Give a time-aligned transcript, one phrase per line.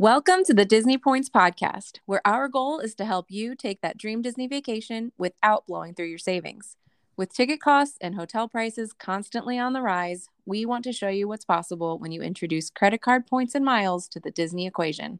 [0.00, 3.98] Welcome to the Disney Points Podcast, where our goal is to help you take that
[3.98, 6.76] dream Disney vacation without blowing through your savings.
[7.16, 11.26] With ticket costs and hotel prices constantly on the rise, we want to show you
[11.26, 15.18] what's possible when you introduce credit card points and miles to the Disney equation.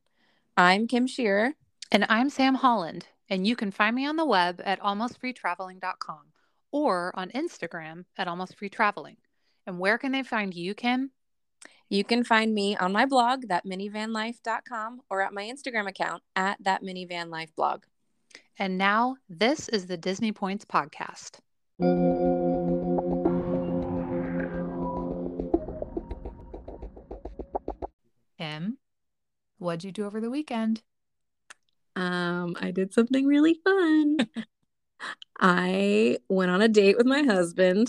[0.56, 1.54] I'm Kim Shearer.
[1.90, 6.22] And I'm Sam Holland, and you can find me on the web at almostfreetraveling.com
[6.70, 9.16] or on Instagram at almostfreetraveling.
[9.66, 11.10] And where can they find you, Kim?
[11.91, 17.85] You can find me on my blog, thatminivanlife.com, or at my Instagram account, at thatminivanlifeblog.
[18.58, 21.39] And now, this is the Disney Points Podcast.
[28.39, 28.79] Kim,
[29.59, 30.82] what'd you do over the weekend?
[31.96, 34.19] Um, I did something really fun.
[35.41, 37.89] I went on a date with my husband,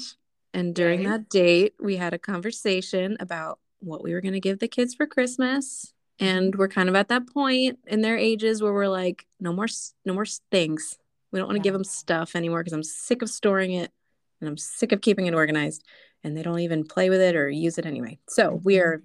[0.54, 1.10] and during Okay.
[1.10, 4.94] that date, we had a conversation about what we were going to give the kids
[4.94, 5.94] for Christmas.
[6.20, 9.68] And we're kind of at that point in their ages where we're like, no more,
[10.06, 10.98] no more things.
[11.32, 13.92] We don't want to give them stuff anymore because I'm sick of storing it
[14.42, 15.84] and I'm sick of keeping it organized.
[16.24, 18.20] And they don't even play with it or use it anyway.
[18.28, 18.82] So we Mhm.
[18.82, 19.04] are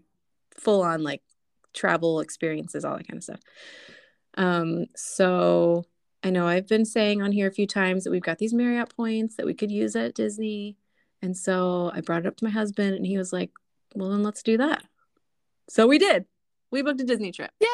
[0.57, 1.23] full on like
[1.73, 3.41] travel experiences, all that kind of stuff.
[4.37, 5.85] Um, so
[6.23, 8.95] I know I've been saying on here a few times that we've got these Marriott
[8.97, 10.77] points that we could use at Disney.
[11.23, 13.51] And so I brought it up to my husband and he was like,
[13.95, 14.85] well, then let's do that.
[15.69, 16.27] So we did.
[16.71, 17.51] We booked a Disney trip.
[17.61, 17.69] Yeah.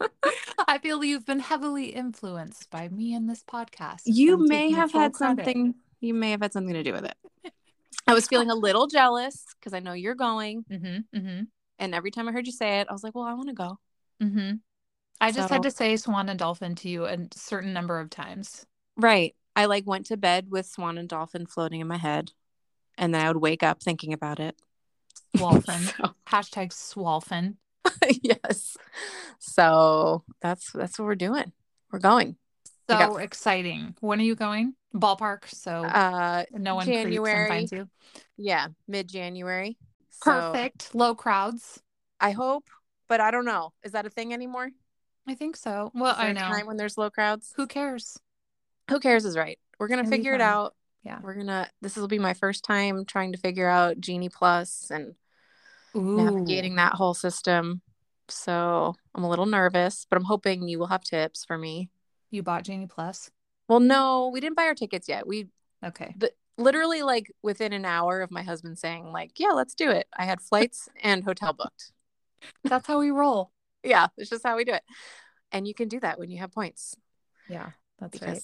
[0.68, 4.02] I feel you've been heavily influenced by me in this podcast.
[4.04, 5.16] You I'm may have had credit.
[5.16, 7.16] something, you may have had something to do with it.
[8.06, 10.64] I was feeling a little jealous because I know you're going.
[10.70, 11.42] Mm-hmm, mm-hmm,
[11.78, 13.54] And every time I heard you say it, I was like, well, I want to
[13.54, 13.78] go.
[14.22, 14.52] mm-hmm.
[15.20, 18.64] I just had to say swan and dolphin to you a certain number of times.
[18.96, 19.34] Right.
[19.56, 22.30] I like went to bed with Swan and Dolphin floating in my head.
[22.96, 24.56] And then I would wake up thinking about it.
[25.36, 25.80] Swolphin.
[25.96, 27.56] So- Hashtag swolphin.
[28.22, 28.76] yes.
[29.38, 31.52] So that's that's what we're doing.
[31.90, 32.36] We're going.
[32.90, 33.94] So got- exciting.
[34.00, 34.74] When are you going?
[34.94, 35.46] Ballpark.
[35.48, 37.48] So Uh no one January.
[37.48, 37.88] finds you.
[38.36, 39.78] yeah, mid January.
[40.20, 40.94] Perfect.
[40.94, 41.80] Low crowds.
[42.20, 42.64] I hope,
[43.08, 43.72] but I don't know.
[43.84, 44.70] Is that a thing anymore?
[45.26, 45.90] I think so.
[45.94, 46.40] Well, I know.
[46.40, 47.52] time when there's low crowds.
[47.56, 48.18] Who cares?
[48.90, 49.58] Who cares is right.
[49.78, 50.74] We're gonna gonna figure it out.
[51.02, 51.18] Yeah.
[51.22, 55.14] We're gonna this will be my first time trying to figure out Genie Plus and
[55.96, 56.16] Ooh.
[56.16, 57.82] navigating that whole system.
[58.28, 61.88] So I'm a little nervous, but I'm hoping you will have tips for me.
[62.30, 63.30] You bought Genie Plus?
[63.68, 65.26] Well, no, we didn't buy our tickets yet.
[65.26, 65.48] We
[65.84, 66.14] Okay.
[66.18, 70.08] the, literally like within an hour of my husband saying like, "Yeah, let's do it."
[70.16, 71.92] I had flights and hotel booked.
[72.64, 73.50] That's how we roll.
[73.84, 74.82] Yeah, it's just how we do it.
[75.52, 76.96] And you can do that when you have points
[77.48, 77.70] Yeah,
[78.00, 78.42] that's right.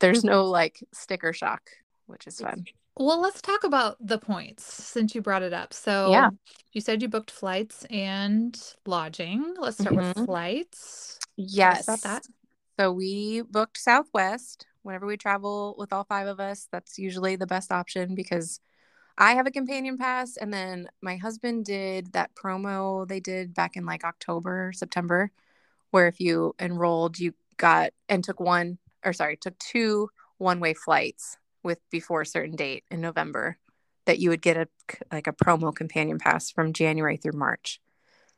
[0.00, 1.62] There's no like sticker shock,
[2.06, 2.66] which is fun.
[2.98, 5.74] Well, let's talk about the points since you brought it up.
[5.74, 6.30] So, Yeah.
[6.72, 9.54] you said you booked flights and lodging.
[9.58, 10.24] Let's start with Mhm.
[10.24, 11.18] flights.
[11.36, 11.84] Yes.
[11.84, 12.26] about that.
[12.78, 14.66] So we booked Southwest.
[14.82, 18.60] Whenever we travel with all five of us, that's usually the best option because
[19.18, 23.76] I have a companion pass and then my husband did that promo they did back
[23.76, 25.30] in like October, September,
[25.90, 31.38] where if you enrolled, you got and took one or sorry, took two one-way flights
[31.62, 33.56] with before a certain date in November
[34.04, 34.68] that you would get a
[35.10, 37.80] like a promo companion pass from January through March.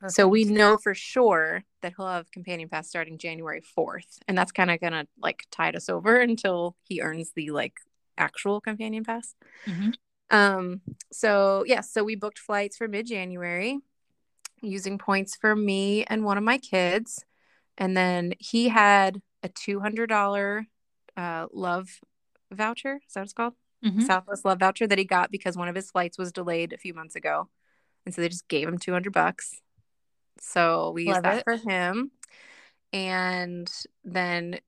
[0.06, 4.20] So we know for sure that he'll have companion pass starting January 4th.
[4.28, 7.74] And that's kind of going to like tide us over until he earns the like
[8.16, 9.34] actual companion pass.
[9.66, 9.94] Mhm.
[10.30, 13.78] Um so yeah, so we booked flights for mid-January
[14.60, 17.24] using points for me and one of my kids.
[17.76, 20.66] And then he had a $200
[21.16, 21.88] uh love
[22.50, 23.54] voucher, is that what it's called?
[23.84, 24.02] Mhm.
[24.02, 26.94] Southwest Love voucher that he got because one of his flights was delayed a few
[26.94, 27.48] months ago.
[28.04, 29.60] And so they just gave him 200 bucks.
[30.40, 31.44] So we used that it.
[31.44, 32.10] for him.
[32.92, 33.70] And
[34.04, 34.60] then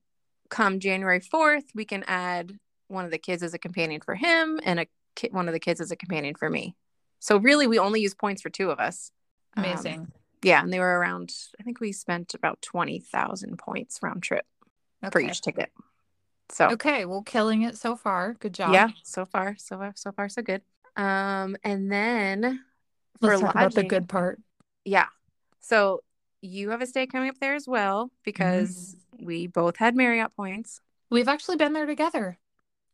[0.49, 2.57] come January 4th, we can add
[2.87, 5.59] one of the kids as a companion for him and a ki- one of the
[5.59, 6.75] kids as a companion for me.
[7.19, 9.11] So really we only use points for two of us.
[9.57, 10.11] Um, Amazing.
[10.43, 14.45] yeah, and they were around I think we spent about 20,000 points round trip
[15.11, 15.71] for each ticket.
[16.49, 18.33] So Okay, well, killing it so far.
[18.39, 18.73] Good job.
[18.73, 20.61] yeah, so far, so far, so far, so good.
[20.97, 22.61] Um, and then
[23.21, 24.39] for Let's talk about the good part.
[24.83, 25.05] yeah.
[25.61, 26.01] So
[26.41, 29.25] you have a stay coming up there as well because Mm-hmm.
[29.25, 30.81] we both had Marriott points.
[31.09, 32.37] We've actually been there together.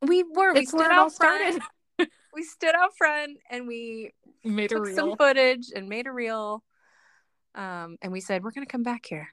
[0.01, 0.53] We were.
[0.53, 1.61] We It's stood where it all out front.
[1.97, 2.09] started.
[2.33, 4.11] We stood out front and we
[4.43, 6.63] made a took some footage and made a reel.
[7.55, 9.29] Um, and we said we're gonna come back here.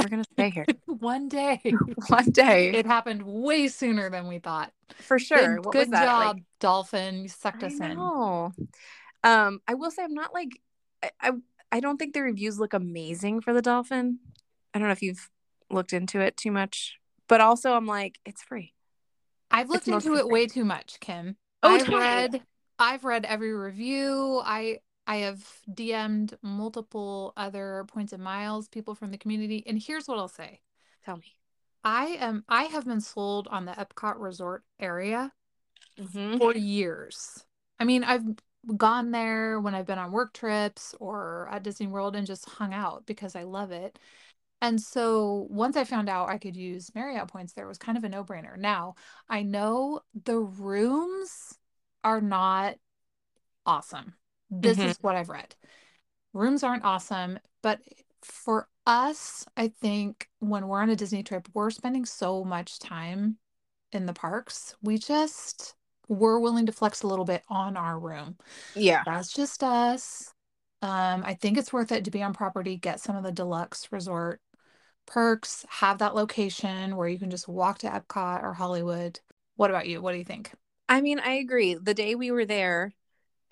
[0.00, 1.60] We're gonna stay here One day.
[2.08, 4.72] one day It happened way sooner than we thought.
[5.00, 5.56] for sure.
[5.56, 6.04] Good, what good was that?
[6.06, 7.22] job, Like, Dolphin.
[7.22, 7.96] You sucked I us in.
[7.96, 8.52] know.
[9.22, 10.60] Um, I will say I'm not like
[11.02, 11.32] I, I
[11.72, 14.18] I don't think the reviews look amazing for the dolphin.
[14.74, 15.30] I don't know if you've
[15.70, 16.98] looked into it too much,
[17.28, 18.74] but also I'm like, it's free.
[19.50, 20.32] I've looked It's into it free.
[20.32, 21.36] way too much, Kim.
[21.62, 21.98] Oh, I've totally.
[22.00, 22.42] read
[22.78, 24.42] I've read every review.
[24.44, 30.06] I I have DM'd multiple other points and miles people from the community, and here's
[30.06, 30.60] what I'll say.
[31.04, 31.36] Tell me.
[31.82, 35.32] I am I have been sold on the Epcot Resort area
[35.98, 36.38] Mm-hmm.
[36.38, 37.44] for years.
[37.78, 38.24] I mean, I've
[38.76, 42.72] gone there when I've been on work trips or at Disney World and just hung
[42.72, 43.98] out because I love it.
[44.62, 48.04] And so once I found out I could use Marriott points there, was kind of
[48.04, 48.56] a no-brainer.
[48.56, 48.94] Now,
[49.28, 51.58] I know the rooms
[52.02, 52.76] are not
[53.66, 54.14] awesome.
[54.60, 54.90] This Mhm.
[54.90, 55.54] is what I've read.
[56.32, 57.80] Rooms aren't awesome, but
[58.22, 63.38] for us, I think when we're on a Disney trip, we're spending so much time
[63.92, 64.74] in the parks.
[64.82, 65.74] We just
[66.06, 68.36] we're willing to flex a little bit on our room.
[68.74, 69.02] Yeah.
[69.06, 70.34] That's just us.
[70.82, 73.90] Um, I think it's worth it to be on property, get some of the deluxe
[73.90, 74.42] resort
[75.06, 79.20] perks, have that location where you can just walk to Epcot or Hollywood.
[79.56, 80.02] What about you?
[80.02, 80.52] What do you think?
[80.88, 81.74] I mean, I agree.
[81.74, 82.92] The day we were there,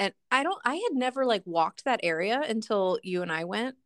[0.03, 3.77] and I don't, I had never like walked that area until you and I went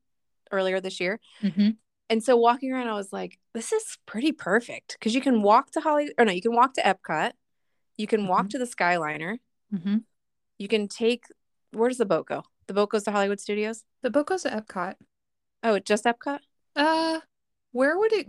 [0.51, 1.21] earlier this year.
[1.43, 1.71] Mm-hmm.
[2.09, 5.73] And so walking around, I was like, this is pretty perfect because you can walk
[5.73, 7.33] to Hollywood, or no, you can walk to Epcot,
[7.97, 8.51] you can walk Mhm.
[8.51, 9.39] to the Skyliner,
[9.75, 9.97] Mm-hmm.
[10.59, 11.25] you can take,
[11.73, 12.45] where does the boat go?
[12.69, 13.85] The boat goes to Hollywood Studios.
[14.03, 14.95] The boat goes to Epcot.
[15.63, 16.41] Oh, just Epcot?
[16.77, 17.21] Uh,
[17.73, 18.29] where would it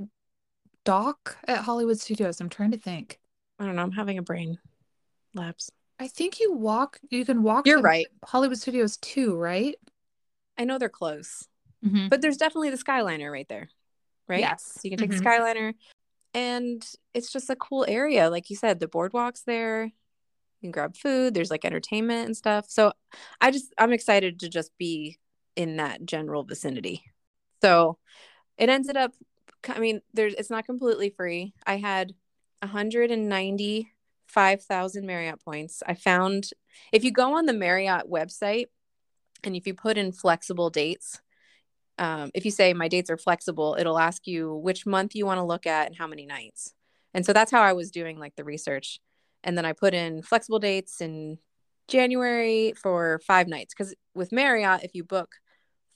[0.84, 2.42] dock at Hollywood Studios?
[2.42, 3.20] I'm trying to think.
[3.60, 3.84] I don't know.
[3.84, 4.58] I'm having a brain
[5.34, 5.70] lapse.
[6.00, 8.08] I think you walk, you can walk You're right.
[8.24, 9.76] Hollywood Studios too, right?
[10.58, 11.48] I know they're close,
[11.86, 12.08] Mm-hmm.
[12.10, 13.70] but there's definitely the Skyliner right there,
[14.28, 14.40] right?
[14.40, 14.64] Yes.
[14.64, 15.24] So you can take Mhm.
[15.24, 15.74] the Skyliner,
[16.34, 18.30] and it's just a cool area.
[18.30, 19.86] Like you said, the boardwalk's there.
[19.86, 19.92] You
[20.62, 21.34] can grab food.
[21.34, 22.66] There's like entertainment and stuff.
[22.70, 22.94] So
[23.42, 25.18] I just I'm excited to just be
[25.56, 27.04] in that general vicinity.
[27.62, 27.98] So
[28.58, 29.14] it ended up.
[29.68, 31.54] I mean, there's it's not completely free.
[31.66, 32.14] I had
[34.34, 35.82] 195,000 Marriott points.
[35.86, 36.50] I found
[36.92, 38.66] if you go on the Marriott website
[39.44, 41.20] and if you put in flexible dates,
[41.98, 45.40] um, if you say my dates are flexible, it'll ask you which month you want
[45.40, 46.74] to look at and how many nights.
[47.14, 49.00] And so that's how I was doing like the research.
[49.44, 51.40] And then I put in flexible dates in
[51.88, 53.74] January for five nights.
[53.74, 55.36] Because with Marriott, if you book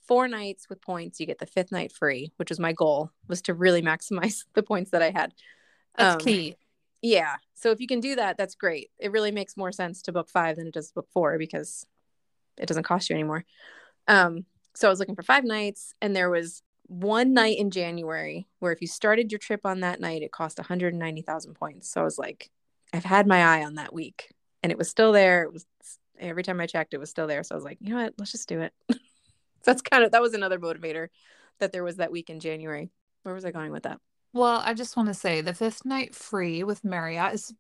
[0.08, 3.42] four nights with points, you get the fifth night free, which was my goal, was
[3.44, 5.34] to really maximize the points that I had.
[5.96, 6.56] That's Um, key.
[7.02, 7.36] Yeah.
[7.56, 8.90] So if you can do that, that's great.
[9.00, 11.86] It really makes more sense to book five than it does book four because
[12.58, 13.46] it doesn't cost you anymore.
[14.08, 14.46] Um,
[14.76, 18.72] so I was looking for five nights, and there was one night in January where
[18.72, 21.90] if you started your trip on that night, it cost 190,000 points.
[21.90, 22.50] So I was like,
[22.94, 24.34] I've had my eye on that week,
[24.64, 25.44] and it was still there.
[25.44, 25.66] It was
[26.20, 27.44] every time I checked, it was still there.
[27.44, 28.14] So I was like, you know what?
[28.18, 28.74] Let's just do it.
[28.92, 28.98] so
[29.66, 31.08] that's kind of that was another motivator
[31.60, 32.92] that there was that week in January.
[33.24, 34.00] Where was I going with that?
[34.34, 37.54] Well, I just want to say the fifth night free with Marriott is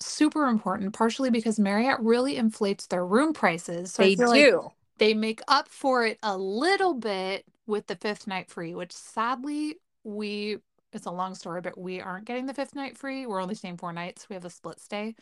[0.00, 3.92] super important, partially because Marriott really inflates their room prices.
[3.92, 4.70] So they feel like do.
[4.98, 9.76] they make up for it a little bit with the fifth night free, which sadly
[10.02, 10.58] we
[10.92, 13.26] it's a long story, but we aren't getting the fifth night free.
[13.26, 14.28] We're only staying four nights.
[14.28, 15.16] We have a split stay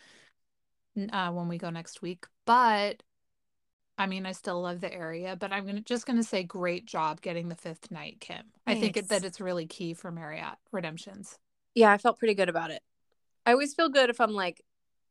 [1.12, 2.26] uh, when we go next week.
[2.44, 3.02] But
[3.98, 7.20] I mean, I still love the area, but I'm gonna just gonna say great job
[7.20, 8.42] getting the fifth night, Kim.
[8.66, 11.38] I think it, that it's really key for Marriott redemptions.
[11.74, 12.82] yeah, I felt pretty good about it.
[13.44, 14.62] I always feel good if I'm like,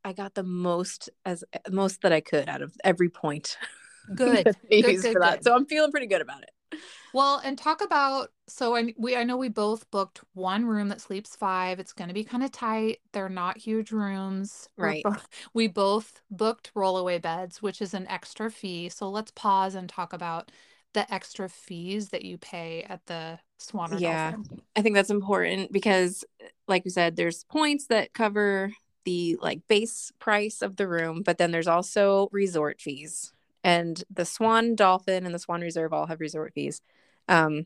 [0.04, 3.58] I got the most as most that I could out of every point.
[4.16, 4.44] Good.
[4.70, 5.38] Good, good, for that.
[5.38, 5.44] good.
[5.44, 6.80] So I'm feeling pretty good about it.
[7.14, 11.02] Well, and talk about so I we I know we both booked one room that
[11.02, 11.80] sleeps five.
[11.80, 13.00] It's going to be kind of tight.
[13.14, 14.68] They're not huge rooms.
[14.78, 15.04] Right.
[15.04, 15.16] bo-
[15.54, 18.90] we both booked rollaway beds, which is an extra fee.
[18.90, 20.52] So let's pause and talk about
[20.94, 24.32] the extra fees that you pay at the Swan Yeah.
[24.32, 24.62] Dolphin.
[24.76, 26.26] I think that's important because,
[26.68, 28.72] like we said, there's points that cover
[29.06, 33.32] the like base price of the room, but then there's also resort fees.
[33.64, 36.82] And the Swan Dolphin and the Swan Reserve all have resort fees.
[37.30, 37.66] Um,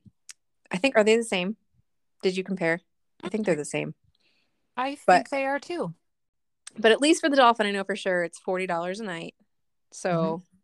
[0.76, 1.56] I think are they the same?
[2.22, 2.82] Did you compare?
[3.24, 3.96] I think they're the same.
[4.78, 5.94] I think But- they are too.
[6.78, 9.34] But at least for the Dolphin, I know for sure it's forty dollars a night.
[9.92, 10.58] So Mm-hmm.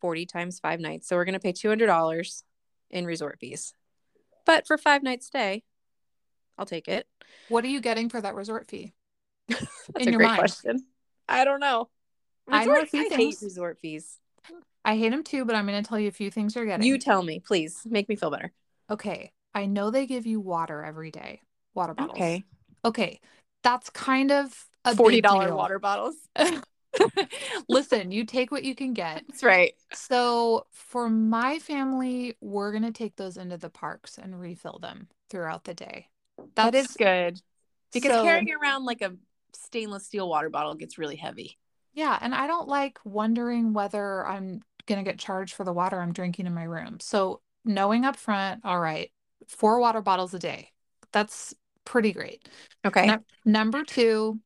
[0.00, 1.06] forty times five nights.
[1.06, 2.42] So we're gonna pay two hundred dollars
[2.90, 3.72] in resort fees.
[4.44, 5.62] But for five nights stay,
[6.58, 7.06] I'll take it.
[7.48, 8.92] What are you getting for that resort fee?
[9.48, 9.62] That's
[10.00, 10.38] In a your great mind.
[10.40, 10.84] question.
[11.28, 11.88] I don't know.
[12.48, 14.18] I know Resort, I hate resort fees.
[14.84, 16.84] I hate them too, but I'm going to tell you a few things you're getting.
[16.84, 17.82] You tell me, please.
[17.84, 18.50] Make me feel better.
[18.90, 21.40] Okay, I know they give you water every day,
[21.74, 22.16] water bottles.
[22.16, 22.44] Okay.
[22.84, 23.20] Okay,
[23.62, 26.16] that's kind of a Forty dollar water bottles.
[27.68, 29.24] Listen, you take what you can get.
[29.28, 29.74] That's right.
[29.92, 35.64] So for my family, we're gonna take those into the parks and refill them throughout
[35.64, 36.08] the day.
[36.56, 37.40] That is good.
[37.92, 39.14] Because so- carrying around like a
[39.52, 41.58] stainless steel water bottle gets really heavy.
[41.92, 46.12] Yeah, and I don't like wondering whether I'm gonna get charged for the water I'm
[46.12, 46.98] drinking in my room.
[47.00, 49.10] So knowing up front, all right,
[49.48, 50.70] four water bottles a day.
[51.12, 52.48] That's pretty great.
[52.84, 53.06] Okay.
[53.06, 54.40] Num- number two,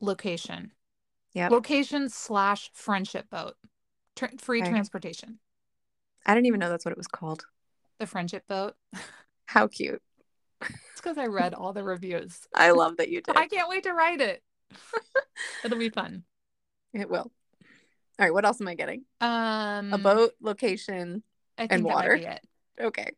[0.00, 0.72] location.
[1.32, 1.48] Yeah.
[1.48, 3.54] Location slash friendship boat.
[4.16, 4.70] Tra- free Okay.
[4.70, 5.38] transportation.
[6.26, 7.44] I didn't even know that's what it was called.
[7.98, 8.74] The friendship boat.
[9.46, 10.02] How cute.
[10.60, 12.46] It's because I read all the reviews.
[12.54, 13.36] I love that you did.
[13.36, 14.42] I can't wait to write it.
[15.64, 16.24] It'll be fun.
[16.92, 17.30] It will.
[18.18, 19.04] All right, what else am I getting?
[19.20, 21.22] Um A boat, location.
[21.58, 22.14] I think and that might water.
[22.14, 22.40] be it.
[22.80, 23.12] Okay.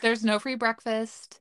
[0.00, 1.40] There's no free breakfast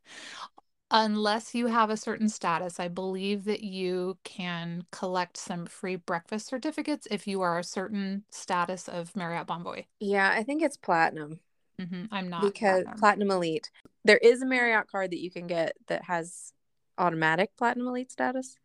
[0.90, 2.80] unless you have a certain status.
[2.80, 8.24] I believe that you can collect some free breakfast certificates if you are a certain
[8.32, 9.86] status of Marriott Bonvoy.
[10.00, 11.40] Yeah, I think it's platinum
[11.80, 13.00] hmm I'm not because platinum.
[13.00, 13.72] platinum elite.
[14.06, 16.54] There is a Marriott card that you can get that has
[16.98, 18.58] automatic platinum elite status,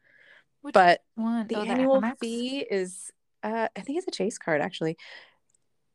[0.62, 1.48] Which but one?
[1.48, 2.18] the Oh, annual Amex?
[2.20, 3.10] fee is
[3.42, 4.96] uh I think it's a Chase card actually.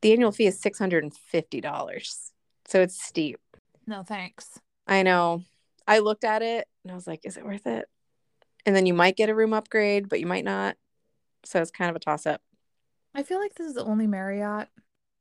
[0.02, 2.32] The annual fee is $650.
[2.68, 3.40] So it's steep.
[3.86, 4.60] No, thanks.
[4.86, 5.44] I know.
[5.88, 7.88] I looked at it and I was like, is it worth it?
[8.66, 10.76] And then you might get a room upgrade, but you might not.
[11.46, 12.42] So it's kind of a toss up.
[13.16, 14.68] I feel like this is the only Marriott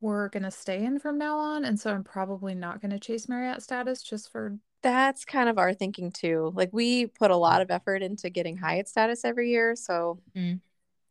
[0.00, 3.62] we're gonna stay in from now on, and so I'm probably not gonna chase Marriott
[3.62, 6.52] status just for That's kind of our thinking too.
[6.54, 10.61] Like we put a lot of effort into getting Hyatt status every year, so Mm.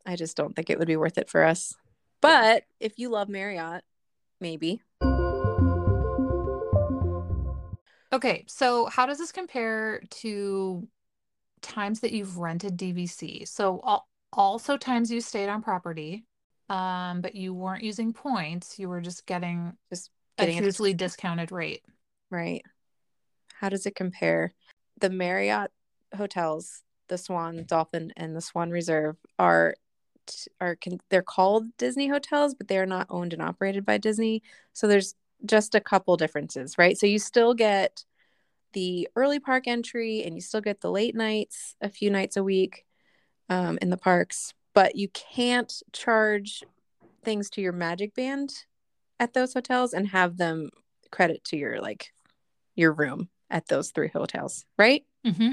[0.05, 1.75] I just don't think it would be worth it for us.
[2.21, 3.83] But if you love Marriott,
[4.39, 4.81] maybe.
[8.13, 10.87] Okay, so how does this compare to
[11.61, 13.47] times that you've rented DVC?
[13.47, 16.25] So al- also times you stayed on property,
[16.69, 20.93] um, but you weren't using points, you were just getting Just a getting it hugely
[20.93, 21.83] discounted rate.
[22.29, 22.63] right.
[23.59, 24.53] How does it compare?
[24.99, 25.71] The Marriott
[26.15, 29.75] hotels, the Swan, Dolphin, and the Swan Reserve are
[30.59, 34.43] are con- they're called Disney hotels, but they are not owned and operated by Disney.
[34.73, 35.15] So there's
[35.45, 36.97] just a couple differences, right?
[36.97, 38.03] So you still get
[38.73, 42.43] the early park entry and you still get the late nights a few nights a
[42.43, 42.85] week
[43.49, 46.63] um, in the parks, but you can't charge
[47.23, 48.53] things to your Magic Band
[49.19, 50.69] at those hotels and have them
[51.11, 52.11] credit to your like
[52.75, 55.05] your room at those three hotels, right?
[55.25, 55.51] Mm-hmm.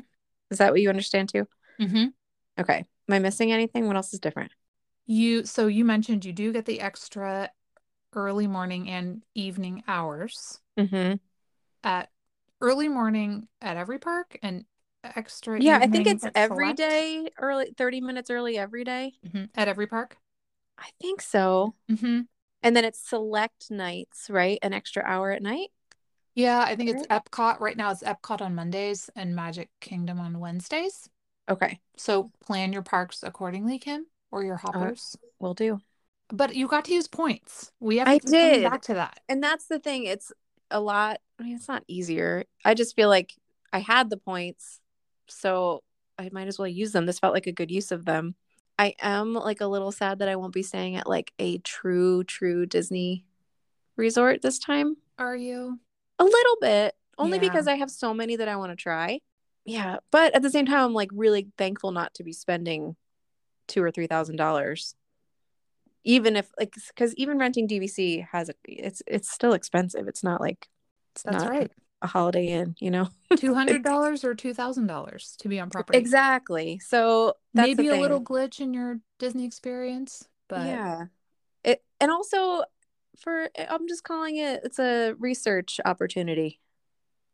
[0.51, 1.47] Is that what you understand too?
[1.81, 2.07] Mm-hmm.
[2.61, 2.85] Okay.
[3.09, 3.87] Am I missing anything?
[3.87, 4.53] What else is different?
[5.07, 7.51] You so you mentioned you do get the extra
[8.15, 11.17] early morning and evening hours Mm-hmm.
[11.85, 12.11] at
[12.61, 14.65] early morning at every park and
[15.03, 16.79] extra Yeah, I think it's every select?
[16.79, 19.15] day, early 30 minutes early every day.
[19.27, 19.51] Mhm.
[19.55, 20.17] At every park.
[20.79, 21.75] I think so.
[21.91, 22.21] Mm-hmm.
[22.63, 24.59] And then it's select nights, right?
[24.63, 25.71] An extra hour at night.
[26.35, 27.61] Yeah, I think it's Epcot.
[27.61, 31.09] Right now it's Epcot on Mondays and Magic Kingdom on Wednesdays.
[31.49, 31.81] Okay.
[31.97, 35.17] So plan your parks accordingly, Kim, or your Uh, hoppers.
[35.39, 35.81] We'll do.
[36.29, 37.71] But you got to use points.
[37.79, 38.71] We have I to keep coming did.
[38.71, 39.21] back to that.
[39.29, 40.05] And that's the thing.
[40.05, 40.33] It's
[40.71, 41.21] a lot.
[41.39, 42.45] I mean, it's not easier.
[42.65, 43.35] I just feel like
[43.73, 44.81] I had the points,
[45.29, 45.83] so
[46.19, 47.07] I might as well use them.
[47.07, 48.35] This felt like a good use of them.
[48.79, 52.25] I am like a little sad that I won't be staying at like a true,
[52.25, 53.25] true Disney
[53.97, 54.97] resort this time.
[55.19, 55.79] Are you?
[56.19, 57.43] A little bit, only Yeah.
[57.43, 59.21] because I have so many that I want to try.
[59.65, 62.97] Yeah, but at the same time, I'm like really thankful not to be spending
[63.73, 64.95] two or three thousand dollars.
[66.05, 70.09] Even if like, because even renting DVC has a, it's it's still expensive.
[70.09, 70.69] It's not like
[71.15, 71.71] it's That's not right.
[72.03, 73.09] a Holiday Inn, you know.
[73.37, 75.99] Two hundred dollars or two thousand dollars to be on property.
[75.99, 76.81] Exactly.
[76.81, 81.05] So that's Maybe a little glitch in your Disney experience, but yeah.
[81.63, 82.65] It and also
[83.21, 86.59] for I'm just calling it it's a research opportunity.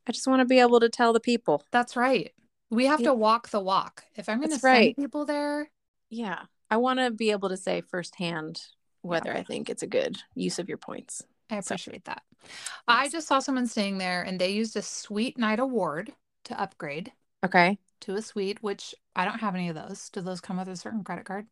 [0.07, 1.65] I just want to be able to tell the people.
[1.71, 2.33] that's right.
[2.71, 3.09] We have Yeah.
[3.09, 4.05] to walk the walk.
[4.15, 4.97] If I'm going to send right.
[4.97, 5.71] people there,
[6.11, 6.43] Yeah.
[6.71, 8.63] I want to be able to say firsthand
[9.03, 11.23] whether I think it's a good use of your points.
[11.51, 12.23] I So- appreciate that.
[12.87, 17.13] I just saw someone staying there and they used a Suite Night Award to upgrade
[17.45, 17.79] Okay.
[18.01, 20.11] to a suite, which I don't have any of those.
[20.11, 21.47] Do those come with a certain credit card?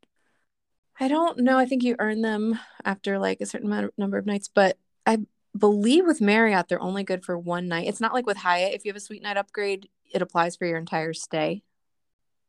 [0.98, 1.58] I don't know.
[1.58, 4.78] I think you earn them after like a certain amount of number of nights, but
[5.06, 5.18] I
[5.56, 7.86] believe with Marriott they're only good for one night.
[7.88, 8.74] It's not like with Hyatt.
[8.74, 11.62] If you have a suite night upgrade, it applies for your entire stay.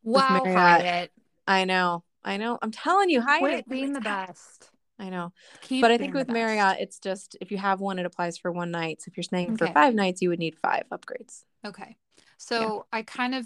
[0.03, 1.11] Wow, Hyatt.
[1.47, 2.03] I know.
[2.23, 2.59] I know.
[2.61, 3.39] I'm telling you, Hyatt.
[3.39, 4.69] Quit being the best.
[4.99, 5.31] I know.
[5.61, 6.27] Keep but I think with.
[6.27, 9.01] Marriott, it's just if you have one, it applies for one night.
[9.01, 11.43] So if you're staying for five nights, you would need five upgrades.
[11.65, 11.97] Okay.
[12.37, 13.45] So I kind of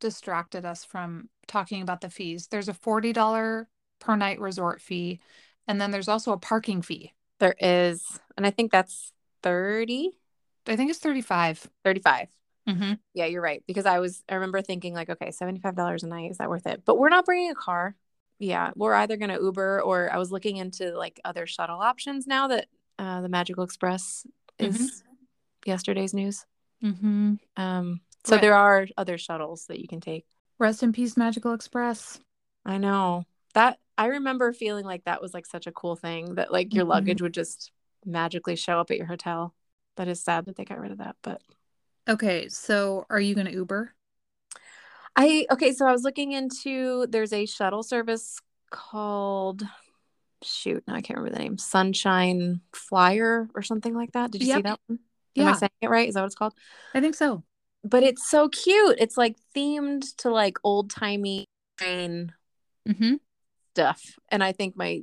[0.00, 2.48] distracted us from talking about the fees.
[2.48, 3.66] There's a $40
[3.98, 5.20] per night resort fee.
[5.68, 7.14] And then there's also a parking fee.
[7.38, 8.04] There is.
[8.36, 9.12] And I think that's
[9.42, 10.12] 30,
[10.66, 11.70] I think it's 35.
[11.84, 12.28] 35.
[12.68, 12.94] Mm-hmm.
[13.14, 13.62] Yeah, you're right.
[13.66, 16.82] Because I was, I remember thinking, like, okay, $75 a night, is that worth it?
[16.84, 17.94] But we're not bringing a car.
[18.38, 22.26] Yeah, we're either going to Uber or I was looking into like other shuttle options
[22.26, 22.66] now that
[22.98, 24.26] uh, the Magical Express
[24.58, 25.02] is Mhm.
[25.66, 26.44] yesterday's news.
[26.82, 27.34] Mm-hmm.
[27.56, 28.42] Um, so Right.
[28.42, 30.26] there are other shuttles that you can take.
[30.58, 32.18] Rest in peace, Magical Express.
[32.64, 36.52] I know that I remember feeling like that was like such a cool thing that
[36.52, 36.88] like your Mhm.
[36.90, 37.70] luggage would just
[38.04, 39.54] magically show up at your hotel.
[39.96, 41.40] That is sad that they got rid of that, but
[42.08, 43.92] Okay, so are you going to Uber?
[45.16, 48.38] I okay, so I was looking into there's a shuttle service
[48.70, 49.62] called
[50.42, 51.58] shoot, now I can't remember the name.
[51.58, 54.30] Sunshine Flyer or something like that.
[54.30, 54.98] Did you see that one?
[55.36, 56.08] Am I saying it right?
[56.08, 56.54] Is that what it's called?
[56.94, 57.42] I think so.
[57.82, 58.96] But it's so cute.
[58.98, 61.46] It's like themed to like old timey
[61.78, 62.32] train
[62.88, 63.14] Mm-hmm.
[63.74, 64.00] stuff.
[64.28, 65.02] And I think my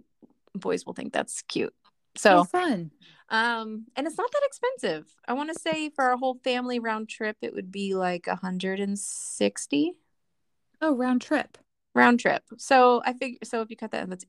[0.56, 1.74] boys will think that's cute.
[2.16, 2.92] So So fun.
[3.34, 5.14] Um and it's not that expensive.
[5.28, 9.94] I want to say for a whole family round trip it would be like 160
[10.82, 11.58] Oh, round trip.
[11.96, 12.44] round trip.
[12.58, 14.26] So I figure so if you cut that that's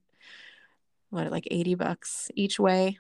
[1.11, 2.99] what like 80 bucks each way.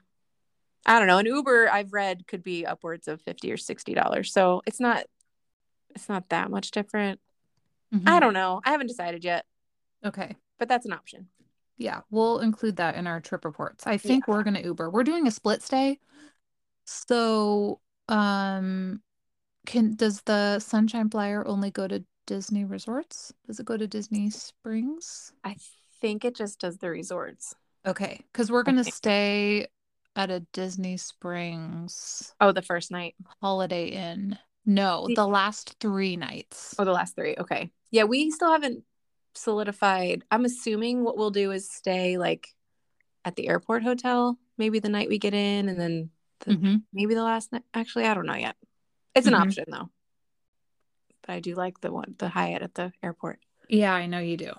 [0.86, 1.18] I don't know.
[1.18, 4.32] An Uber I've read could be upwards of 50 or 60 dollars.
[4.32, 5.06] So it's not
[5.94, 7.18] it's not that much different.
[7.94, 8.08] Mhm.
[8.08, 8.60] I don't know.
[8.64, 9.46] I haven't decided yet,
[10.04, 10.36] Okay.
[10.58, 11.28] but that's an option.
[11.76, 13.86] Yeah, we'll include that in our trip reports.
[13.86, 14.90] I think we're going to Uber.
[14.90, 15.98] We're doing a split stay.
[16.84, 19.00] So, um,
[19.66, 23.32] can does the Sunshine Flyer only go to Disney resorts?
[23.46, 25.32] Does it go to Disney Springs?
[25.42, 25.56] I
[26.00, 27.54] think it just does the resorts.
[27.86, 28.90] Okay, because we're going to Okay.
[28.90, 29.66] stay
[30.16, 33.14] at a Disney Springs Oh, the first night.
[33.42, 34.38] Holiday Inn.
[34.66, 36.74] No, The- the last three nights.
[36.78, 37.34] Oh, the last three.
[37.36, 37.70] Okay.
[37.90, 38.84] Yeah, we still haven't
[39.34, 40.24] solidified.
[40.30, 42.48] I'm assuming what we'll do is stay like
[43.24, 46.10] at the airport hotel, maybe the night we get in, and then
[46.40, 46.82] the, Mhm.
[46.92, 47.62] maybe the last night.
[47.72, 48.56] Actually, I don't know yet.
[49.14, 49.40] It's an Mhm.
[49.40, 49.90] option though.
[51.22, 53.40] But I do like the one, the Hyatt at the airport.
[53.68, 54.52] Yeah, I know you do.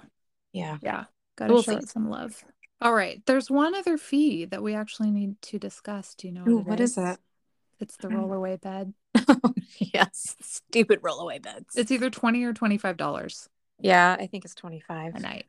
[0.52, 0.80] Yeah.
[0.82, 1.78] Yeah, gotta We'll show see.
[1.84, 2.44] it some love.
[2.82, 6.16] All right, there's one other fee that we actually need to discuss.
[6.16, 7.20] Do you know Ooh, what what is that?
[7.80, 8.28] It's the I don't know.
[8.36, 8.94] rollaway bed.
[9.78, 10.36] yes.
[10.42, 11.76] Stupid rollaway beds.
[11.76, 15.16] It's either 20 or $25 yeah, I think it's 25.
[15.16, 15.46] a night.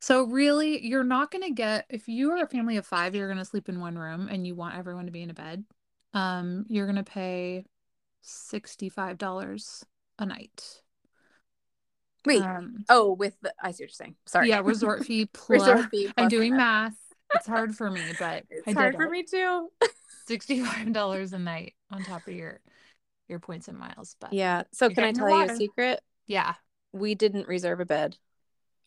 [0.00, 3.28] So really, you're not going to get if you are a family of 5, you're
[3.28, 5.64] going to sleep in one room and you want everyone to be in a bed.
[6.12, 7.64] Um, you're going to pay
[8.22, 9.84] $65
[10.18, 10.82] a night.
[12.26, 12.42] Wait.
[12.42, 14.14] Um, oh, with the I see what you're saying.
[14.26, 14.48] Sorry.
[14.48, 16.58] yeah, resort fee plus Resort fee I'm doing that.
[16.58, 16.94] math.
[17.34, 19.10] It's hard for me, but It's I hard for it.
[19.10, 19.68] me too.
[20.28, 22.60] $65 a night on top of your
[23.28, 24.16] your points and miles.
[24.20, 24.64] But Yeah.
[24.72, 26.00] So can I tell you a secret?
[26.26, 26.54] yeah.
[26.94, 28.16] We didn't reserve a bed,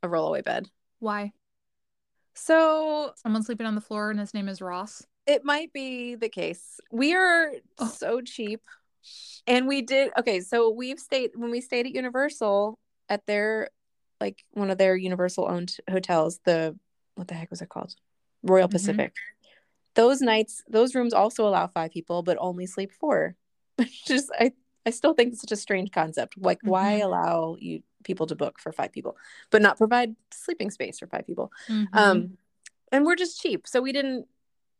[0.02, 0.70] a rollaway bed.
[1.00, 1.34] Why?
[2.34, 5.06] So Someone sleeping on the floor and his name is Ross.
[5.26, 6.80] it might be the case.
[6.92, 7.88] We are Oh.
[7.90, 8.62] so cheap.
[9.46, 13.70] And we did okay, so we've stayed when we stayed at Universal at their
[14.22, 16.78] like one of their Universal owned hotels, the
[17.16, 17.94] what the heck was it called?
[18.44, 18.72] Royal Mhm.
[18.72, 19.14] Pacific.
[19.96, 23.36] Those nights, those rooms also allow five people, but only sleep four.
[24.06, 24.54] Just I
[24.86, 26.38] I still think it's such a strange concept.
[26.38, 27.04] Like why Mhm.
[27.06, 29.16] allow you people to book for five people,
[29.52, 31.52] but not provide sleeping space for five people?
[31.68, 31.88] Mhm.
[31.94, 32.38] Um,
[32.92, 34.28] and we're just cheap, so we didn't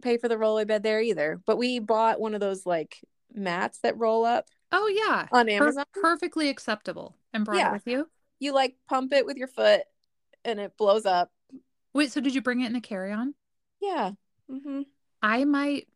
[0.02, 1.40] pay for the rollaway bed there either.
[1.46, 5.28] But we bought one of those like mats that roll up oh yeah.
[5.32, 5.86] on Per- Amazon.
[5.94, 7.16] perfectly acceptable.
[7.34, 7.70] And brought Yeah.
[7.70, 8.10] it with you.
[8.40, 9.82] You like pump it with your foot,
[10.46, 11.32] and it blows up.
[11.94, 13.34] Wait, so did you bring it in a carry-on?
[13.82, 14.12] Yeah.
[14.50, 14.84] Mm-hmm.
[15.22, 15.88] I might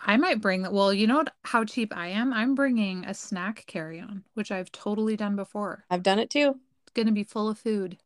[0.00, 0.72] I might bring that.
[0.72, 2.32] well, you know what, how cheap I am?
[2.32, 5.84] I'm bringing a snack carry-on, which I've totally done before.
[5.90, 6.58] I've done it too.
[6.84, 7.98] It's going to be full of food.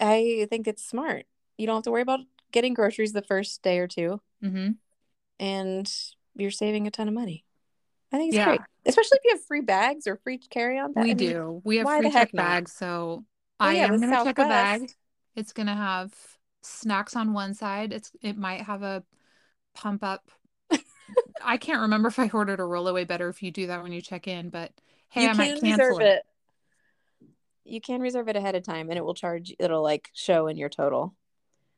[0.00, 1.26] I think it's smart.
[1.56, 2.20] You don't have to worry about
[2.52, 4.72] getting groceries the first day or two, Mm-hmm.
[5.40, 5.92] and
[6.34, 7.44] you're saving a ton of money.
[8.12, 8.44] I think it's Yeah.
[8.46, 10.94] great, especially if you have free bags or free carry-on.
[10.94, 11.60] We do.
[11.64, 13.24] We have free check bags, so
[13.58, 14.92] Well, I yeah, am gonna check a bag.
[15.34, 16.14] It's gonna have
[16.62, 17.92] snacks on one side.
[17.92, 19.02] It's it might have a
[19.74, 20.30] pump up.
[21.44, 24.00] I can't remember if I ordered a rollaway better if you do that when you
[24.00, 24.72] check in, but
[25.10, 26.06] hey, you I might can cancel reserve it.
[26.06, 26.22] it.
[27.64, 29.54] You can reserve it ahead of time, and it will charge.
[29.58, 31.14] It'll like show in your total.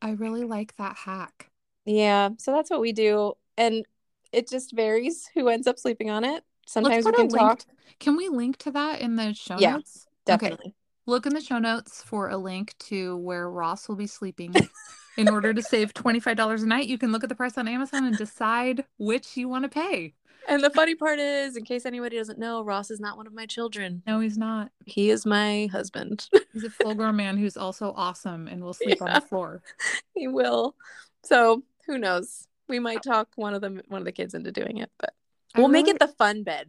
[0.00, 1.50] I really like that hack.
[1.84, 3.84] Yeah, so that's what we do, and
[4.32, 6.44] it just varies who ends up sleeping on it.
[6.66, 7.64] Sometimes we can talk.
[7.98, 10.06] Can we link to that in the show Yeah, notes?
[10.28, 10.48] Okay.
[10.48, 10.74] Definitely.
[11.06, 14.54] Look in the show notes for a link to where Ross will be sleeping
[15.18, 18.04] in order to save $25 a night, you can look at the price on Amazon
[18.04, 20.14] and decide which you want to pay.
[20.48, 23.34] And the funny part is, in case anybody doesn't know, Ross is not one of
[23.34, 24.02] my children.
[24.06, 24.70] No, he's not.
[24.86, 26.28] He is my husband.
[26.54, 29.60] He's a full grown man who's also awesome and will sleep on the floor.
[30.14, 30.74] he will.
[31.22, 32.46] So who knows?
[32.66, 35.12] We might talk one of them, one of the kids, into doing it, but
[35.56, 36.68] we'll make it the fun bed.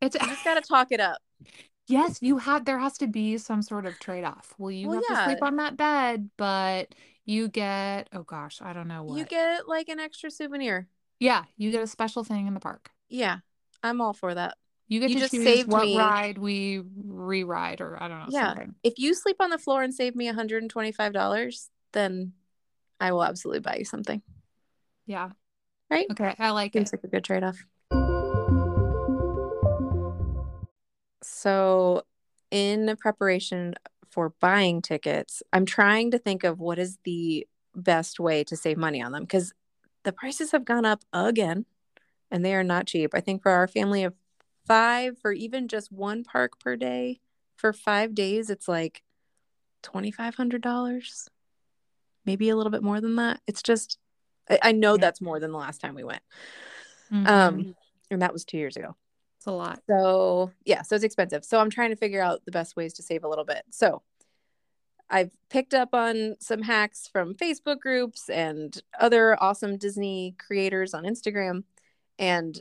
[0.00, 1.18] It's You just gotta talk it up.
[1.86, 4.52] yes, you have there has to be some sort of trade off.
[4.58, 6.92] Well, you Well, have to sleep on that bed, but
[7.26, 9.18] you get oh gosh, I don't know what.
[9.18, 10.88] You get like an extra souvenir.
[11.20, 12.90] yeah, you get a special thing in the park.
[13.08, 13.38] Yeah,
[13.82, 14.56] I'm all for that.
[14.88, 18.26] You get You to just choose what me- ride we re-ride or I don't know
[18.30, 18.48] Yeah.
[18.50, 18.76] something.
[18.84, 22.32] If you sleep on the floor and save me $125, then
[23.00, 24.22] I will absolutely buy you something.
[25.06, 25.30] Yeah.
[25.90, 26.06] Right?
[26.10, 26.96] Okay, I like Seems it.
[26.96, 27.58] like a good trade off.
[31.22, 32.02] So,
[32.50, 33.74] in preparation
[34.16, 38.78] for buying tickets, I'm trying to think of what is the best way to save
[38.78, 39.52] money on them because
[40.04, 41.66] the prices have gone up again
[42.30, 43.10] and they are not cheap.
[43.12, 44.14] I think for our family of
[44.66, 47.20] five, for even just one park per day
[47.56, 49.02] for five days, it's like
[49.82, 51.28] $2,500,
[52.24, 53.42] maybe a little bit more than that.
[53.46, 53.98] It's just,
[54.48, 55.00] I, I know Yeah.
[55.02, 56.22] that's more than the last time we went.
[57.12, 57.26] Mhm.
[57.28, 57.76] Um,
[58.10, 58.96] and that was two years ago.
[59.46, 59.80] It's a lot.
[59.88, 61.44] So yeah, so it's expensive.
[61.44, 63.62] So I'm trying to figure out the best ways to save a little bit.
[63.70, 64.02] So
[65.08, 71.04] I've picked up on some hacks from Facebook groups and other awesome Disney creators on
[71.04, 71.62] Instagram.
[72.18, 72.60] And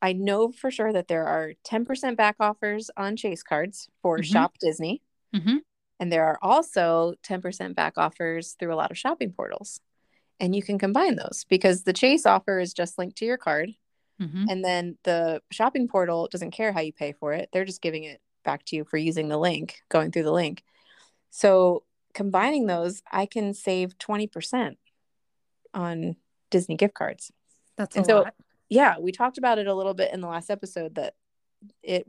[0.00, 4.24] I know for sure that there are 10% back offers on Chase cards for Mhm.
[4.24, 5.02] Shop Disney.
[5.34, 5.60] Mhm.
[6.00, 9.80] And there are also 10% back offers through a lot of shopping portals.
[10.40, 13.74] And you can combine those because the Chase offer is just linked to your card.
[14.22, 14.46] Mhm.
[14.48, 17.48] And then the shopping portal doesn't care how you pay for it.
[17.52, 20.62] They're just giving it back to you for using the link, going through the link.
[21.30, 24.78] So combining those, I can save 20%
[25.74, 26.16] on
[26.50, 27.32] Disney gift cards.
[27.76, 28.34] That's a And so lot.
[28.68, 31.14] yeah, we talked about it a little bit in the last episode that
[31.82, 32.06] it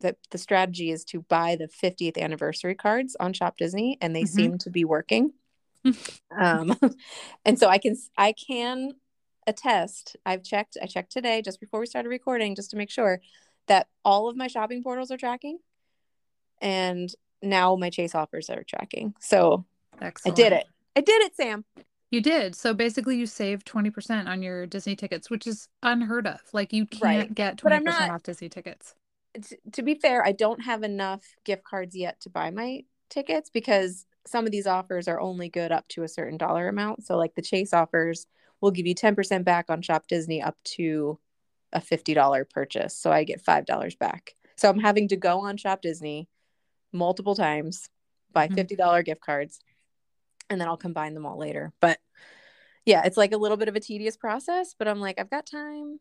[0.00, 4.24] that the strategy is to buy the 50th anniversary cards on Shop Disney and they
[4.24, 4.28] Mhm.
[4.28, 5.32] seem to be working.
[6.38, 6.76] um
[7.44, 8.94] and so I can I can
[9.46, 10.16] attest.
[10.24, 13.20] I've checked I checked today just before we started recording just to make sure
[13.68, 15.58] that all of my shopping portals are tracking
[16.60, 19.14] and now my Chase offers are tracking.
[19.20, 19.64] So
[20.00, 20.38] Excellent.
[20.38, 20.66] I did it.
[20.96, 21.64] I did it, Sam.
[22.10, 22.54] You did.
[22.54, 26.40] So basically you saved 20% on your Disney tickets, which is unheard of.
[26.52, 27.34] Like you can't Right.
[27.34, 28.94] get 20% I'm not- off Disney tickets.
[29.42, 33.48] t- to be fair, I don't have enough gift cards yet to buy my tickets
[33.50, 37.04] because some of these offers are only good up to a certain dollar amount.
[37.04, 38.26] So, like the Chase offers
[38.62, 41.18] will give you 10% back on Shop Disney up to
[41.72, 42.96] a $50 purchase.
[42.96, 44.34] So, I get $5 back.
[44.56, 46.28] So, I'm having to go on Shop Disney
[46.92, 47.90] multiple times,
[48.32, 48.54] buy Mhm.
[48.54, 49.60] $50 gift cards,
[50.48, 51.72] and then I'll combine them all later.
[51.80, 51.98] But
[52.84, 55.46] yeah, it's like a little bit of a tedious process, but I'm like, I've got
[55.46, 56.00] time.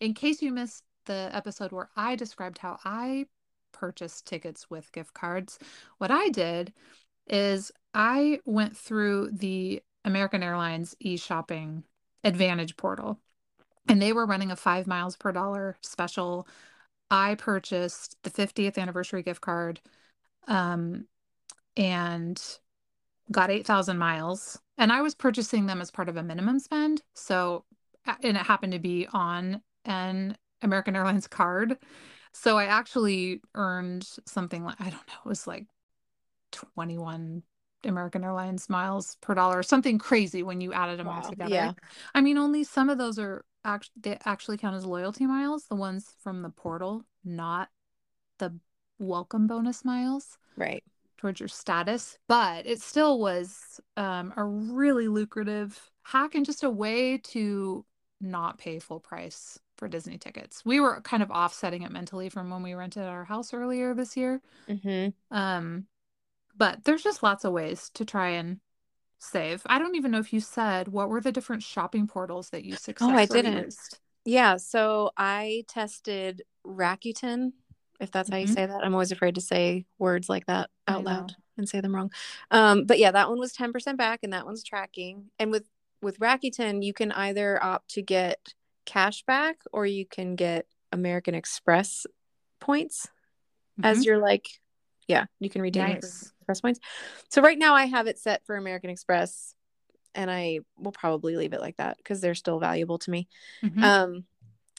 [0.00, 3.26] In case you missed the episode where I described how I
[3.72, 5.58] purchased tickets with gift cards,
[5.98, 6.72] what I did
[7.26, 11.84] is I went through the American Airlines e-shopping
[12.22, 13.18] advantage portal
[13.88, 16.48] and they were running a five miles per dollar special.
[17.10, 19.80] I purchased the 50th anniversary gift card
[20.48, 21.06] um,
[21.76, 22.42] and
[23.30, 24.58] got 8,000 miles.
[24.78, 27.02] And I was purchasing them as part of a minimum spend.
[27.14, 27.64] So,
[28.06, 31.78] and it happened to be on an American Airlines card.
[32.32, 35.66] So I actually earned something like, I don't know, it was like
[36.54, 37.42] 21
[37.84, 41.54] American Airlines miles per dollar, something crazy when you added them all together.
[41.54, 41.72] Yeah.
[42.14, 45.74] I mean, only some of those are actually they actually count as loyalty miles, the
[45.74, 47.68] ones from the portal, not
[48.38, 48.58] the
[48.98, 50.82] welcome bonus miles Right.
[51.18, 52.18] towards your status.
[52.28, 57.84] But it still was um, a really lucrative hack and just a way to
[58.20, 60.62] not pay full price for Disney tickets.
[60.64, 64.16] We were kind of offsetting it mentally from when we rented our house earlier this
[64.16, 64.40] year.
[64.68, 65.36] Mm-hmm.
[65.36, 65.86] Um,
[66.56, 68.60] but there's just lots of ways to try and
[69.18, 69.62] save.
[69.66, 72.72] I don't even know if you said what were the different shopping portals that you
[72.76, 73.64] successfully Oh, I didn't.
[73.64, 73.98] used.
[74.24, 77.52] Yeah, so I tested Rakuten,
[78.00, 78.54] if that's how you Mhm.
[78.54, 78.84] say that.
[78.84, 82.10] I'm always afraid to say words like that out loud and say them wrong.
[82.50, 85.30] Um, but yeah, that one was 10% back and that one's tracking.
[85.38, 85.68] And with
[86.02, 91.34] with Rakuten, you can either opt to get cash back or you can get American
[91.34, 92.06] Express
[92.60, 93.08] points
[93.82, 94.04] as Mhm.
[94.04, 94.48] your like
[95.08, 96.32] yeah, you can redeem Nice.
[96.44, 96.80] Express points.
[97.30, 99.54] So right now I have it set for American Express
[100.14, 103.28] and I will probably leave it like that because they're still valuable to me.
[103.62, 103.82] Mhm.
[103.82, 104.24] Um,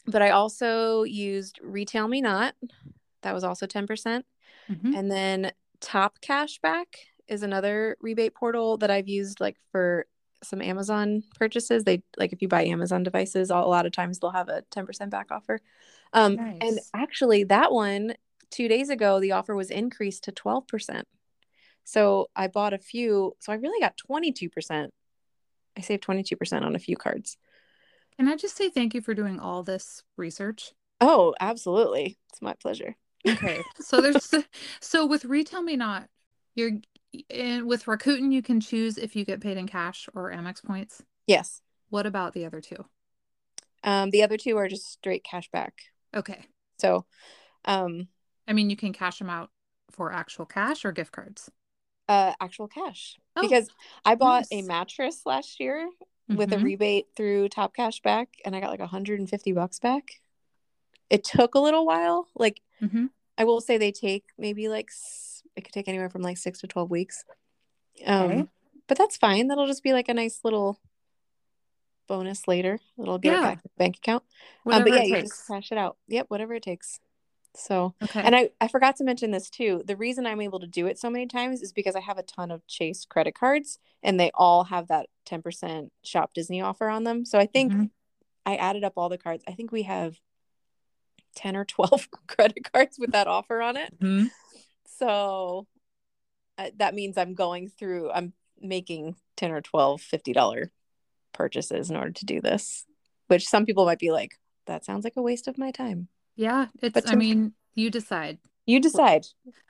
[0.06, 2.56] but I also used Retail Me Not.
[3.24, 4.26] That was also 10%.
[4.70, 4.96] Mhm.
[4.96, 5.52] And then
[5.82, 6.86] Top Cashback
[7.28, 10.06] is another rebate portal that I've used like for
[10.44, 11.84] some Amazon purchases.
[11.84, 15.10] They like if you buy Amazon devices, a lot of times they'll have a 10%
[15.10, 15.60] back offer.
[16.14, 16.58] Um, nice.
[16.62, 18.16] And actually, that one
[18.52, 21.08] two days ago, the offer was increased to 12%.
[21.86, 23.36] So I bought a few.
[23.40, 24.90] So I really got 22%.
[25.78, 27.38] I saved 22% on a few cards.
[28.18, 30.74] Can I just say thank you for doing all this research?
[31.00, 32.18] Oh, absolutely.
[32.32, 32.96] It's my pleasure.
[33.28, 33.62] Okay.
[33.80, 34.34] So there's
[34.80, 36.08] so with Retail Me Not,
[36.56, 36.72] you're
[37.30, 41.02] in with Rakuten you can choose if you get paid in cash or Amex points.
[41.28, 41.62] Yes.
[41.90, 42.86] What about the other two?
[43.84, 45.74] Um, the other two are just straight cash back.
[46.16, 46.46] Okay.
[46.80, 47.06] So,
[47.66, 48.08] um,
[48.48, 49.50] I mean, you can cash them out
[49.92, 51.52] for actual cash or gift cards.
[52.08, 53.68] Uh, actual cash oh, because
[54.06, 54.64] I bought nice.
[54.64, 55.90] a mattress last year
[56.30, 56.38] mm-hmm.
[56.38, 56.66] with a mm-hmm.
[56.66, 60.22] rebate through Top Cash back, and I got like 150 bucks back.
[61.10, 62.28] It took a little while.
[62.36, 63.06] Like, mm-hmm.
[63.38, 64.90] I will say they take maybe like
[65.56, 67.24] it could take anywhere from like six to 12 weeks.
[68.06, 68.46] Um, okay.
[68.88, 69.48] but that's fine.
[69.48, 70.80] That'll just be like a nice little
[72.08, 72.80] bonus later.
[73.00, 73.42] It'll get yeah.
[73.42, 74.24] back to the bank account.
[74.66, 75.98] Um, but yeah, you just cash it out.
[76.08, 77.00] Yep, whatever it takes.
[77.58, 78.22] So, okay.
[78.22, 79.82] and I, I forgot to mention this too.
[79.86, 82.24] The reason I'm able to do it so many times is because I have a
[82.24, 87.04] ton of Chase credit cards and they all have that 10% shop Disney offer on
[87.04, 87.26] them.
[87.26, 87.86] So I think mm-hmm.
[88.46, 89.44] I added up all the cards.
[89.48, 90.20] I think we have
[91.36, 94.00] 10 or 12 credit cards with that offer on it.
[94.00, 94.28] Mm-hmm.
[94.98, 95.68] So
[96.58, 100.70] uh, that means I'm going through, I'm making 10 or 12 $50
[101.34, 102.86] purchases in order to do this,
[103.28, 106.08] which some people might be like, that sounds like a waste of my time.
[106.36, 106.68] Yeah.
[106.82, 108.40] It's, but I mean, you decide.
[108.66, 109.26] You decide.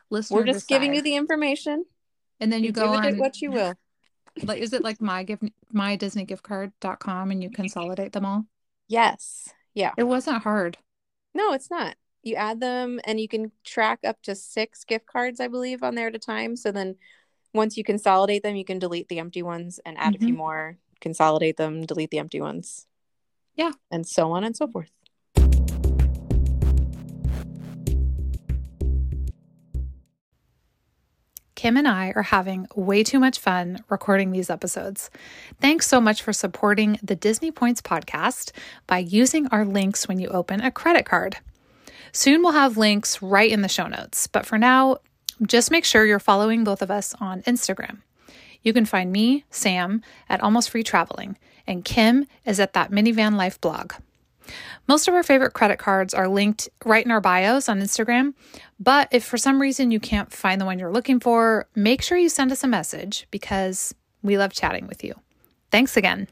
[0.09, 0.75] Listener We're just decide.
[0.75, 1.85] giving you the information.
[2.39, 3.73] And then you, you go on what you will.
[4.43, 8.43] Like, is it like my gift, my Disney gift card.com and you consolidate them all?
[8.89, 9.47] Yes.
[9.73, 9.93] Yeah.
[9.97, 10.77] It wasn't hard.
[11.33, 15.39] No, it's not you add them and you can track up to six gift cards
[15.39, 16.95] i believe on there at a time so then
[17.53, 20.15] once you consolidate them you can delete the empty ones and add mm-hmm.
[20.15, 20.37] a few mm-hmm.
[20.37, 22.87] more consolidate them delete the empty ones
[23.55, 24.91] yeah and so on and so forth
[31.65, 35.09] Kim and I are having way too much fun recording these episodes.
[35.59, 38.51] Thanks so much for supporting the Disney Points podcast
[38.85, 41.37] by using our links when you open a credit card.
[42.11, 44.97] Soon we'll have links right in the show notes, but for now,
[45.41, 48.03] just make sure you're following both of us on Instagram.
[48.61, 53.37] You can find me, Sam, at Almost Free Traveling, and Kim is at that Minivan
[53.37, 53.93] Life blog.
[54.87, 58.33] Most of our favorite credit cards are linked right in our bios on Instagram,
[58.79, 62.17] but if for some reason you can't find the one you're looking for, make sure
[62.17, 65.15] you send us a message because we love chatting with you.
[65.71, 66.27] Thanks again.